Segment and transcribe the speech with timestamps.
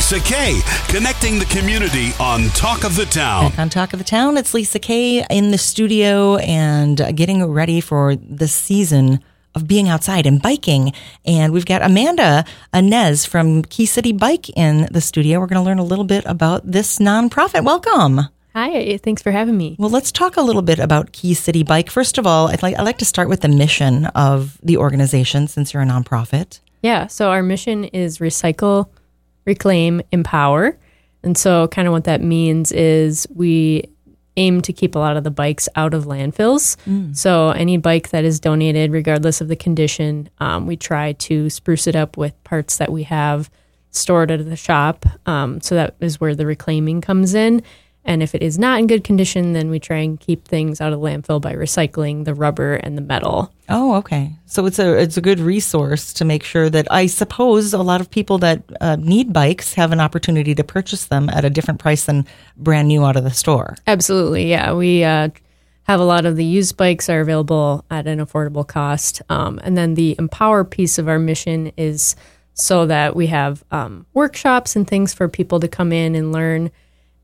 [0.00, 3.50] Lisa Kay, connecting the community on Talk of the Town.
[3.50, 7.44] Back on Talk of the Town, it's Lisa Kay in the studio and uh, getting
[7.44, 9.22] ready for the season
[9.54, 10.94] of being outside and biking.
[11.26, 15.38] And we've got Amanda Inez from Key City Bike in the studio.
[15.38, 17.62] We're going to learn a little bit about this nonprofit.
[17.62, 18.20] Welcome.
[18.54, 19.76] Hi, thanks for having me.
[19.78, 21.90] Well, let's talk a little bit about Key City Bike.
[21.90, 25.46] First of all, I'd like, I'd like to start with the mission of the organization
[25.46, 26.60] since you're a nonprofit.
[26.82, 28.88] Yeah, so our mission is recycle,
[29.44, 30.78] reclaim, empower.
[31.22, 33.84] And so, kind of what that means is we
[34.36, 36.76] aim to keep a lot of the bikes out of landfills.
[37.14, 41.86] So, any bike that is donated, regardless of the condition, um, we try to spruce
[41.86, 43.50] it up with parts that we have
[43.90, 45.04] stored at the shop.
[45.26, 47.62] Um, so, that is where the reclaiming comes in.
[48.04, 50.92] And if it is not in good condition, then we try and keep things out
[50.92, 53.52] of landfill by recycling the rubber and the metal.
[53.68, 54.32] Oh, okay.
[54.46, 58.00] So it's a it's a good resource to make sure that I suppose a lot
[58.00, 61.78] of people that uh, need bikes have an opportunity to purchase them at a different
[61.78, 63.76] price than brand new out of the store.
[63.86, 64.72] Absolutely, yeah.
[64.72, 65.28] We uh,
[65.84, 69.76] have a lot of the used bikes are available at an affordable cost, um, and
[69.76, 72.16] then the empower piece of our mission is
[72.54, 76.70] so that we have um, workshops and things for people to come in and learn,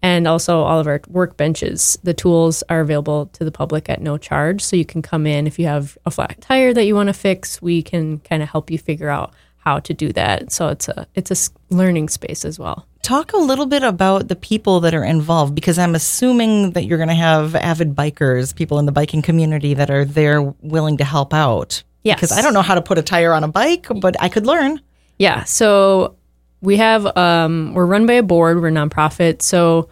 [0.02, 1.98] and also all of our workbenches.
[2.02, 5.46] The tools are available to the public at no charge, so you can come in
[5.46, 7.60] if you have a flat tire that you want to fix.
[7.60, 10.52] We can kind of help you figure out how to do that.
[10.52, 12.86] So it's a it's a learning space as well.
[13.02, 16.98] Talk a little bit about the people that are involved because I'm assuming that you're
[16.98, 21.04] going to have avid bikers, people in the biking community that are there willing to
[21.04, 21.84] help out.
[22.02, 22.16] Yes.
[22.16, 24.46] Because I don't know how to put a tire on a bike, but I could
[24.46, 24.80] learn.
[25.18, 25.44] Yeah.
[25.44, 26.15] So
[26.60, 28.60] we have um, we're run by a board.
[28.60, 29.42] We're a nonprofit.
[29.42, 29.88] So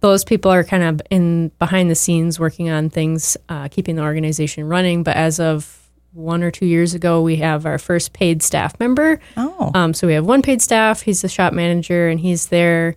[0.00, 4.02] those people are kind of in behind the scenes working on things, uh, keeping the
[4.02, 5.02] organization running.
[5.02, 5.76] But as of
[6.12, 9.20] one or two years ago, we have our first paid staff member.
[9.36, 9.70] Oh.
[9.74, 11.02] Um, so we have one paid staff.
[11.02, 12.96] He's the shop manager, and he's there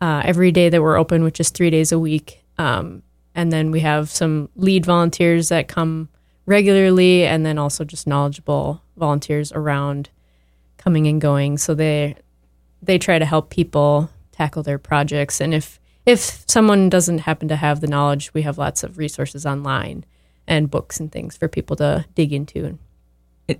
[0.00, 2.42] uh, every day that we're open, which is three days a week.
[2.56, 3.02] Um,
[3.34, 6.08] and then we have some lead volunteers that come
[6.46, 10.08] regularly, and then also just knowledgeable volunteers around
[10.78, 11.58] coming and going.
[11.58, 12.16] So they
[12.86, 15.40] they try to help people tackle their projects.
[15.40, 19.46] And if if someone doesn't happen to have the knowledge, we have lots of resources
[19.46, 20.04] online
[20.46, 22.78] and books and things for people to dig into.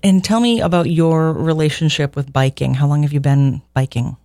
[0.02, 2.74] And tell me about your relationship with biking.
[2.74, 4.16] How long have you been biking?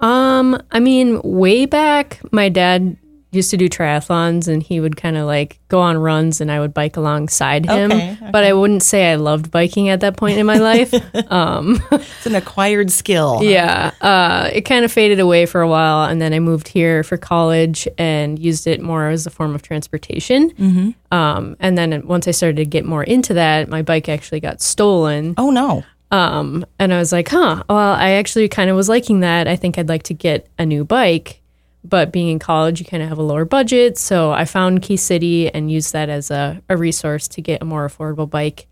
[0.00, 2.96] Um, I mean, way back, my dad
[3.34, 6.60] used to do triathlons and he would kind of like go on runs and I
[6.60, 7.92] would bike alongside him.
[7.92, 10.92] Okay, But I wouldn't say I loved biking at that point in my life.
[11.30, 13.42] um, It's an acquired skill.
[13.42, 17.02] yeah, uh, it kind of faded away for a while, and then I moved here
[17.02, 20.50] for college and used it more as a form of transportation.
[20.52, 20.90] Mm-hmm.
[21.14, 24.60] Um, and then once I started to get more into that, my bike actually got
[24.62, 25.34] stolen.
[25.36, 25.84] Oh no.
[26.10, 29.48] Um, and I was like, huh, well, I actually kind of was liking that.
[29.48, 31.40] I think I'd like to get a new bike.
[31.84, 33.98] But being in college, you kind of have a lower budget.
[33.98, 37.64] So I found Key City and used that as a, a resource to get a
[37.64, 38.66] more affordable bike.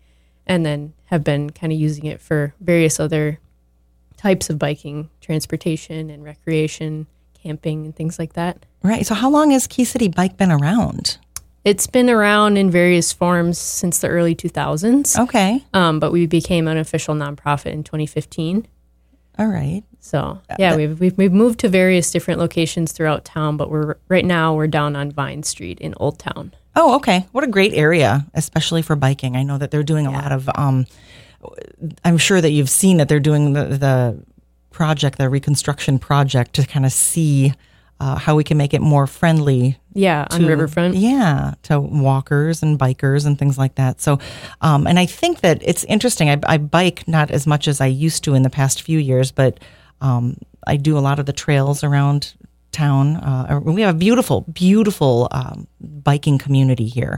[0.47, 3.39] And then have been kind of using it for various other
[4.17, 7.07] types of biking, transportation and recreation,
[7.41, 8.65] camping, and things like that.
[8.81, 9.05] Right.
[9.05, 11.17] So how long has Key City Bike been around?
[11.63, 15.63] It's been around in various forms since the early 2000s, Okay.
[15.73, 18.67] um, but we became an official nonprofit in 2015.
[19.39, 19.83] All right.
[19.99, 24.25] So yeah, we've, we've we've moved to various different locations throughout town, but we're right
[24.25, 26.53] now we're down on Vine Street in Old Town.
[26.75, 27.25] Oh, okay.
[27.31, 29.35] What a great area, especially for biking.
[29.35, 30.49] I know that they're doing a lot of.
[30.55, 30.85] Um,
[32.03, 34.23] I'm sure that you've seen that they're doing the, the
[34.71, 37.53] project, the reconstruction project, to kind of see
[38.03, 39.77] uh, how we can make it more friendly.
[39.93, 40.95] Yeah, on to- Riverfront.
[40.95, 44.01] Yeah, to walkers and bikers and things like that.
[44.01, 44.19] So,
[44.59, 46.29] um, and I think that it's interesting.
[46.29, 49.31] I, I bike not as much as I used to in the past few years,
[49.31, 49.59] but
[50.01, 50.35] um,
[50.67, 52.33] I do a lot of the trails around
[52.73, 53.15] town.
[53.15, 57.17] Uh, we have a beautiful, beautiful um, biking community here.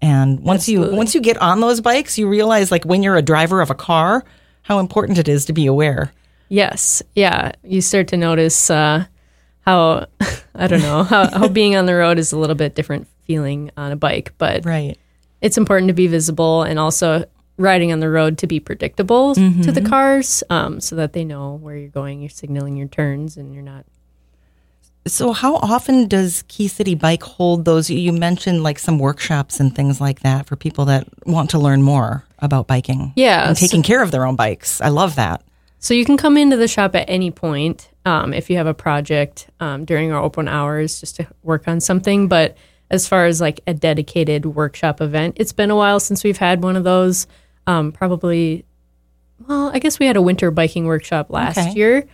[0.00, 3.22] And once you once you get on those bikes, you realize like when you're a
[3.22, 4.24] driver of a car,
[4.62, 6.12] how important it is to be aware.
[6.48, 7.52] Yes, yeah.
[7.62, 9.04] You start to notice uh,
[9.62, 10.06] how
[10.54, 13.70] I don't know how, how being on the road is a little bit different feeling
[13.76, 14.98] on a bike, but Right.
[15.40, 17.24] it's important to be visible and also
[17.56, 21.54] riding on the road to be predictable to the cars, um, so that they know
[21.62, 22.20] where you're going.
[22.20, 23.84] You're signaling your turns, and you're not.
[25.06, 27.90] So, how often does Key City Bike hold those?
[27.90, 31.82] You mentioned like some workshops and things like that for people that want to learn
[31.82, 33.12] more about biking.
[33.16, 34.80] Yeah, And so- taking care of their own bikes.
[34.80, 35.42] I love that.
[35.80, 38.74] So you can come into the shop at any point um, if you have a
[38.74, 42.28] project um, during our open hours just to work on something.
[42.28, 42.56] But
[42.90, 46.62] as far as like a dedicated workshop event, it's been a while since we've had
[46.62, 47.26] one of those.
[47.66, 48.64] Um, probably,
[49.46, 51.72] well, I guess we had a winter biking workshop last Okay.
[51.72, 52.04] year.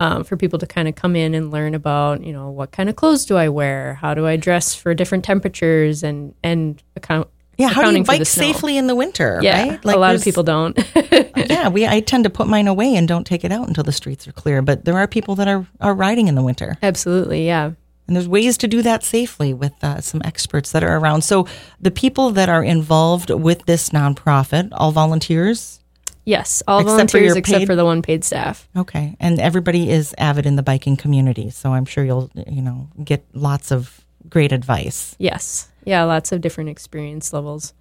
[0.00, 2.88] um, for people to kind of come in and learn about, you know, what kind
[2.88, 3.94] of clothes do I wear?
[3.94, 7.28] How do I dress for different temperatures and, and account.
[7.58, 9.38] Yeah, how do you for bike safely in the winter?
[9.42, 9.84] Yeah, right?
[9.84, 10.78] a lot of people don't.
[11.36, 13.92] yeah, we I tend to put mine away and don't take it out until the
[13.92, 14.62] streets are clear.
[14.62, 17.72] But there are people that are are riding in the winter, Absolutely, yeah.
[18.06, 21.22] and there's ways to do that safely with uh, some experts that are around.
[21.22, 21.46] So
[21.80, 25.80] the people that are involved with this nonprofit, all volunteers.
[26.26, 28.66] Yes, all Except volunteers your except paid- for the one paid staff.
[28.74, 32.88] Okay, and everybody is avid in the biking community, so I'm sure you'll you know
[33.04, 35.14] get lots of great advice.
[35.18, 35.68] Yes.
[35.84, 37.74] Yeah, lots of different experience levels.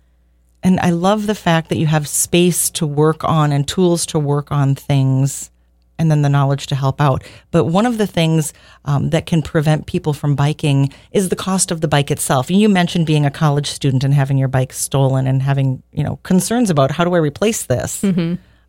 [0.63, 4.19] And I love the fact that you have space to work on and tools to
[4.19, 5.51] work on things
[5.99, 7.23] and then the knowledge to help out.
[7.51, 8.53] But one of the things
[8.85, 12.49] um, that can prevent people from biking is the cost of the bike itself.
[12.49, 16.17] You mentioned being a college student and having your bike stolen and having, you know,
[16.23, 18.03] concerns about how do I replace this?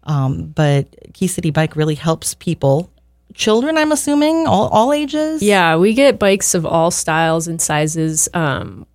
[0.04, 2.90] Um, but Key City Bike really helps people.
[3.32, 5.42] Children, I'm assuming, all, all ages?
[5.42, 8.28] Yeah, we get bikes of all styles and sizes.
[8.34, 8.86] Um,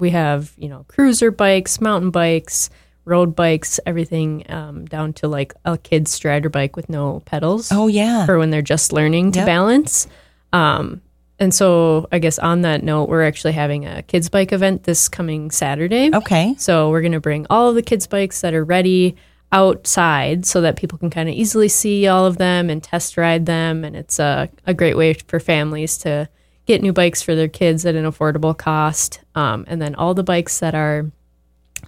[0.00, 2.70] we have, you know, cruiser bikes, mountain bikes,
[3.04, 7.86] road bikes, everything um, down to like a kid's strider bike with no pedals Oh,
[7.88, 8.26] yeah.
[8.26, 9.46] for when they're just learning to Yep.
[9.46, 10.06] balance.
[10.52, 11.00] Um,
[11.40, 15.08] and so, I guess on that note, we're actually having a kids bike event this
[15.08, 16.10] coming Saturday.
[16.12, 16.54] Okay.
[16.58, 19.14] So we're going to bring all of the kids' bikes that are ready
[19.52, 23.46] outside so that people can kind of easily see all of them and test ride
[23.46, 23.84] them.
[23.84, 26.28] And it's a, a great way for families to
[26.68, 29.20] get new bikes for their kids at an affordable cost.
[29.34, 31.10] Um, and then all the bikes that are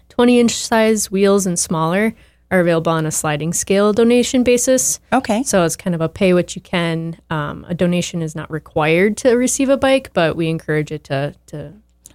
[0.08, 2.14] 20 inch size wheels and smaller
[2.50, 4.98] are available on a sliding scale donation basis.
[5.12, 5.42] Okay.
[5.44, 7.18] So it's kind of a pay what you can.
[7.28, 11.34] Um, a donation is not required to receive a bike, but we encourage it to,
[11.46, 11.74] to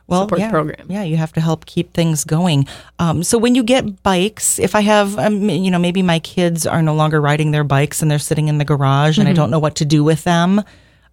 [0.09, 0.87] support yeah, the program.
[0.89, 2.67] Yeah, you have to help keep things going.
[2.99, 6.65] Um, so when you get bikes, if I have, um, you know, maybe my kids
[6.65, 9.21] are no longer riding their bikes and they're sitting in the garage Mm-hmm.
[9.21, 10.63] and I don't know what to do with them,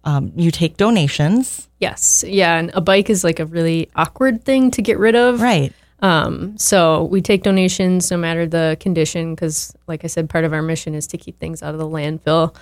[0.03, 2.23] um, you take donations, Yes.
[2.25, 2.55] Yeah.
[2.55, 5.41] And a bike is like a really awkward thing to get rid of.
[5.41, 5.73] right?
[5.99, 10.53] Um, so we take donations no matter the condition because, like I said, part of
[10.53, 12.55] our mission is to keep things out of the landfill.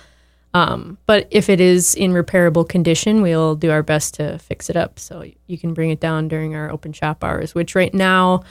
[0.54, 4.76] Um, but if it is in repairable condition, we'll do our best to fix it
[4.76, 4.98] up.
[4.98, 8.42] So you can bring it down during our open shop hours, which right now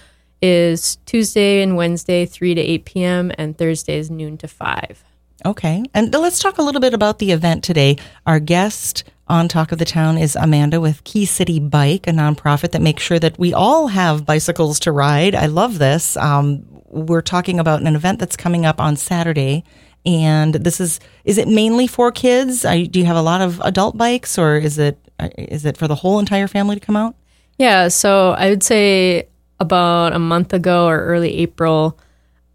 [0.41, 5.03] is Tuesday and Wednesday, 3 to 8 p.m., and Thursdays, noon to 5.
[5.45, 5.83] Okay.
[5.93, 7.97] And let's talk a little bit about the event today.
[8.25, 12.71] Our guest on Talk of the Town is Amanda with Key City Bike, a nonprofit
[12.71, 15.33] that makes sure that we all have bicycles to ride.
[15.33, 16.15] I love this.
[16.17, 19.63] Um, we're talking about an event that's coming up on Saturday.
[20.05, 22.63] And this is, is it mainly for kids?
[22.65, 25.87] You- do you have a lot of adult bikes or is it, uh, it for
[25.87, 27.15] the whole entire family to come out?
[27.57, 29.27] Yeah, so I would say
[29.59, 31.97] about a month ago or early April,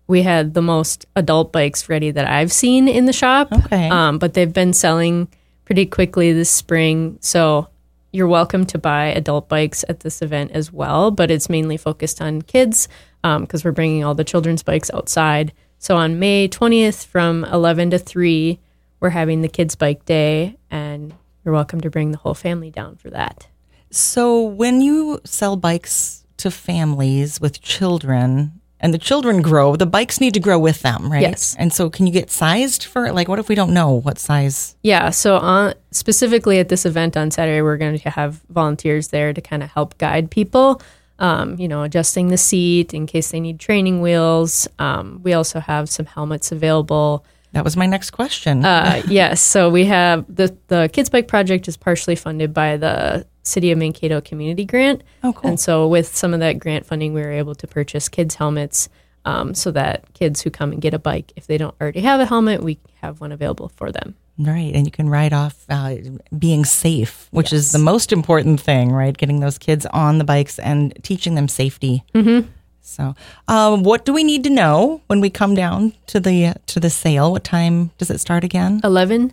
[0.07, 3.53] we had the most adult bikes ready that I've seen in the shop.
[3.53, 3.89] Okay.
[3.89, 5.29] Um, but they've been selling
[5.65, 7.19] pretty quickly this spring.
[7.21, 7.69] So
[8.13, 12.23] you're welcome to buy adult bikes at this event as well, but it's mainly focused
[12.23, 12.89] on kids
[13.23, 15.53] because we're bringing all the children's bikes outside.
[15.79, 18.59] So on May 20th from 11 to 3,
[19.01, 21.13] we're having the kids' bike day, and
[21.45, 23.49] you're welcome to bring the whole family down for that.
[23.91, 30.21] So when you sell bikes to families with children and the children grow, the bikes
[30.21, 31.23] need to grow with them, right?
[31.23, 31.57] Yes.
[31.59, 34.77] And so can you get sized for like what if we don't know what size?
[34.85, 39.33] Yeah, so on, specifically at this event on Saturday, we're going to have volunteers there
[39.33, 40.81] to kind of help guide people,
[41.19, 44.69] um, you know, adjusting the seat in case they need training wheels.
[44.79, 47.25] Um, we also have some helmets available.
[47.55, 48.65] That was my next question.
[48.65, 53.27] Uh, yes, so we have the the Kids Bike Project is partially funded by the
[53.47, 55.03] City of Mankato Community Grant.
[55.23, 55.51] Oh, cool.
[55.51, 58.89] And so with some of that grant funding, we were able to purchase kids helmets.
[59.25, 62.21] Um, so that kids who come and get a bike, if they don't already have
[62.21, 64.15] a helmet, we have one available for them.
[64.39, 64.73] right.
[64.73, 65.97] And you can ride off uh,
[66.39, 69.17] being safe, which is the most important thing, right?
[69.17, 72.05] Getting those kids on the bikes and teaching them safety.
[72.15, 72.49] Mm-hmm.
[72.83, 73.17] So,
[73.49, 76.89] uh, what do we need to know when we come down to the to the
[76.89, 77.33] sale?
[77.33, 78.81] What time does it start again?
[78.85, 79.33] 11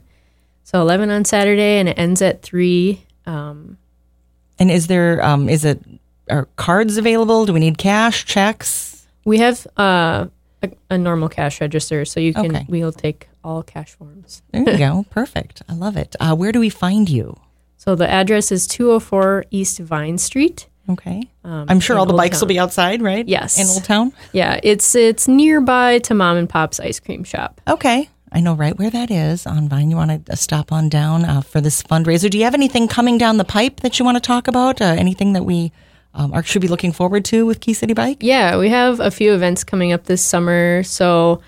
[0.64, 3.78] so 11 on saturday and it ends at 3 um,
[4.64, 5.82] And is there um, is it
[6.30, 7.46] are cards available?
[7.46, 9.06] Do we need cash, checks?
[9.26, 10.28] we have uh,
[10.62, 12.66] a, a normal cash register so you can Okay.
[12.70, 15.06] we'll take all cash forms There you go.
[15.10, 15.62] Perfect.
[15.68, 16.16] I love it.
[16.18, 17.36] Uh, where do we find you?
[17.76, 21.24] so the address is 204 east vine street Okay.
[21.44, 23.28] um, I'm sure all the Old bikes will be outside, right?
[23.28, 23.60] Yes.
[23.60, 24.14] In Old Town?
[24.32, 28.08] yeah it's it's nearby to mom and pop's ice cream shop Okay.
[28.34, 29.92] I know right where that is on Vine.
[29.92, 32.30] You want to stop on down uh, for this fundraiser.
[32.32, 34.82] Do you have anything coming down the pipe that you want to talk about?
[34.82, 35.72] Uh, anything that we
[36.16, 38.18] um, are, should be looking forward to with Key City Bike?
[38.22, 40.82] Yeah, we have a few events coming up this summer.
[40.82, 41.42] So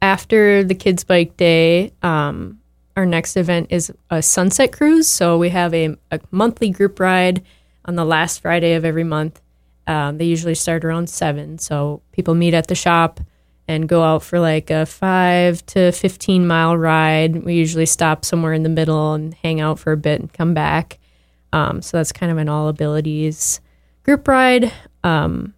[0.00, 2.60] after the Kids Bike Day, um,
[2.96, 5.08] our next event is a sunset cruise.
[5.08, 7.44] So we have a, a monthly group ride
[7.84, 9.40] on the last Friday of every month.
[9.88, 11.58] Um, they usually start around seven.
[11.58, 13.20] So people meet at the shop
[13.68, 17.44] and go out for like a five to 15 mile ride.
[17.44, 20.54] We usually stop somewhere in the middle and hang out for a bit and come
[20.54, 20.98] back.
[21.52, 23.60] Um, so that's kind of an all abilities
[24.02, 24.72] group ride.
[25.04, 25.54] Um,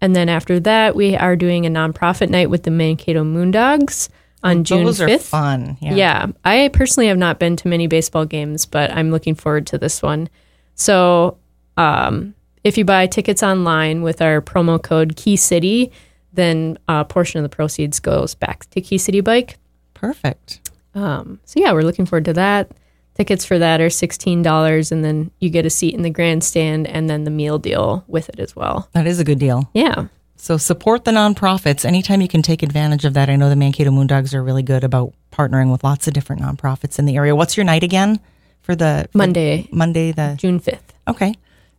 [0.00, 4.08] and then after that, we are doing a nonprofit night with the Mankato Moondogs
[4.44, 4.84] on June 5th.
[4.84, 5.22] Those are 5th.
[5.22, 5.78] fun.
[5.80, 5.94] Yeah.
[5.94, 6.26] Yeah.
[6.44, 10.00] I personally have not been to many baseball games, but I'm looking forward to this
[10.00, 10.28] one.
[10.74, 11.38] So,
[11.76, 15.92] um, if you buy tickets online with our promo code Key City,
[16.36, 19.58] then a portion of the proceeds goes back to Key City Bike.
[19.94, 20.70] Perfect.
[20.94, 22.70] Um, so yeah, we're looking forward to that.
[23.14, 26.86] Tickets for that are sixteen dollars, and then you get a seat in the grandstand,
[26.86, 28.88] and then the meal deal with it as well.
[28.92, 29.70] That is a good deal.
[29.72, 33.30] Yeah, So support the nonprofits anytime you can take advantage of that.
[33.30, 36.98] I know the Mankato Moondogs are really good about partnering with lots of different nonprofits
[36.98, 37.34] in the area.
[37.34, 38.20] What's your night again
[38.60, 40.92] for the for Monday, Monday the June fifth.
[41.08, 41.34] okay.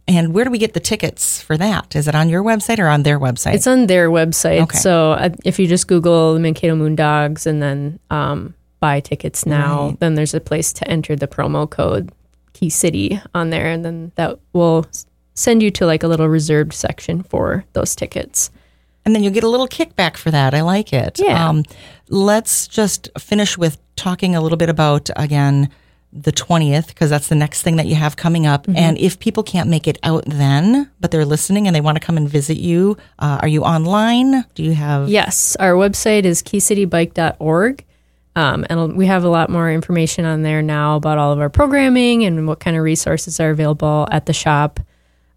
[0.08, 1.96] And where do we get the tickets for that?
[1.96, 3.56] Is it on your website or on their website?
[3.56, 4.62] It's on their website.
[4.62, 4.78] Okay.
[4.78, 9.88] So uh, if you just Google the Mankato Moondogs and then um, buy tickets now,
[9.90, 10.00] Right.
[10.00, 12.12] then there's a place to enter the promo code
[12.54, 14.86] Key City on there, and then that will
[15.34, 18.50] send you to like a little reserved section for those tickets.
[19.06, 20.54] and then you'll get a little kickback for that.
[20.54, 21.18] I like it.
[21.20, 21.48] Yeah.
[21.50, 21.64] Um,
[22.10, 25.70] let's just finish with talking a little bit about again
[26.14, 28.64] the 20th because that's the next thing that you have coming up.
[28.64, 28.78] Mm-hmm.
[28.78, 32.00] And if people can't make it out then, but they're listening and they want to
[32.00, 34.46] come and visit you, uh, are you online?
[34.56, 35.10] Do you have?
[35.10, 37.84] Yes, our website is keycitybike.org.
[38.36, 41.50] Um, and we have a lot more information on there now about all of our
[41.50, 44.80] programming and what kind of resources are available at the shop,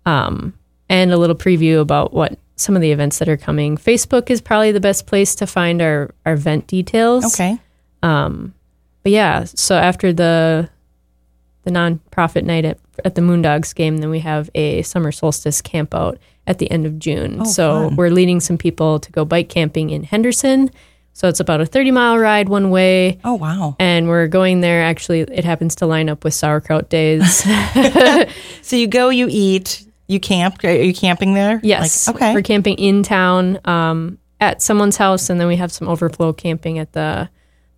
[0.05, 0.53] um,
[0.91, 3.79] and a little preview about what some of the events that are coming.
[3.79, 7.41] Facebook is probably the best place to find our, our event details.
[7.41, 7.59] Okay.
[9.03, 10.69] But yeah, so after the
[11.65, 15.95] the nonprofit night at, at the Moondogs game, then we have a summer solstice camp
[15.95, 17.45] out at the end of June.
[17.45, 17.97] so Oh, fun.
[17.97, 20.71] we're leading some people to go bike camping in Henderson.
[21.13, 23.21] So it's about a 30 mile ride one way.
[23.25, 23.77] Oh, wow.
[23.79, 24.83] And we're going there.
[24.83, 27.45] Actually, it happens to line up with sauerkraut days.
[28.63, 30.63] So you go, you eat, you camp.
[30.65, 31.61] Are you camping there?
[31.63, 32.07] yes.
[32.07, 32.35] Like, okay.
[32.35, 35.29] We're camping in town um, at someone's house.
[35.29, 37.29] And then we have some overflow camping at the,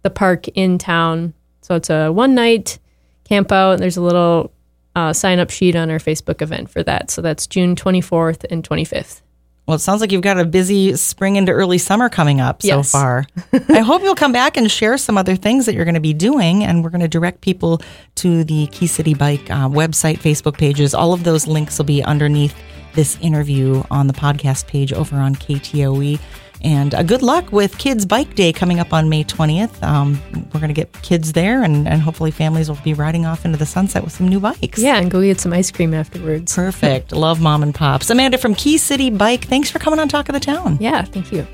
[0.02, 1.34] the park in town.
[1.60, 2.78] So it's a one night
[3.24, 3.72] camp out.
[3.72, 4.52] and There's a little
[4.94, 7.10] uh, sign up sheet on our Facebook event for that.
[7.10, 9.22] So that's June 24th and 25th.
[9.66, 12.78] Well, it sounds like you've got a busy spring into early summer coming up so
[12.78, 12.90] Yes.
[12.90, 13.24] far.
[13.68, 16.12] I hope you'll come back and share some other things that you're going to be
[16.12, 16.64] doing.
[16.64, 17.80] And we're going to direct people
[18.16, 20.94] to the Key City Bike uh, website, Facebook pages.
[20.94, 22.54] All of those links will be underneath
[22.94, 26.18] this interview on the podcast page over on KTOE.
[26.62, 29.82] And uh, good luck with Kids Bike Day coming up on May 20th.
[29.82, 30.20] Um,
[30.52, 33.58] we're going to get kids there, and, and hopefully families will be riding off into
[33.58, 34.78] the sunset with some new bikes.
[34.78, 36.54] Yeah, and go get some ice cream afterwards.
[36.54, 37.12] Perfect.
[37.12, 38.10] Love mom and pops.
[38.10, 40.78] Amanda from Key City Bike, thanks for coming on Talk of the Town.
[40.80, 41.46] Yeah, thank you.